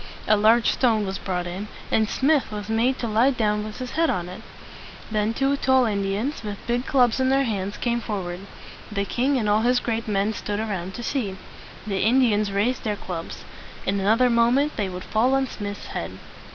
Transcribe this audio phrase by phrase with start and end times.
[0.27, 3.91] A large stone was brought in, and Smith was made to lie down with his
[3.91, 4.41] head on it.
[5.11, 8.39] Then two tall Indians with big clubs in their hands came forward.
[8.91, 11.37] The king and all his great men stood around to see.
[11.85, 13.45] The Indians raised their clubs.
[13.85, 16.17] In another moment they would fall on Smith's head.